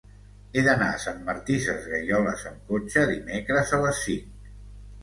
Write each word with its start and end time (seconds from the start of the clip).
He 0.59 0.63
d'anar 0.67 0.87
a 0.93 1.01
Sant 1.03 1.19
Martí 1.27 1.57
Sesgueioles 1.67 2.47
amb 2.53 2.73
cotxe 2.73 3.07
dimecres 3.13 3.79
a 3.79 3.85
les 3.87 4.03
cinc. 4.11 4.55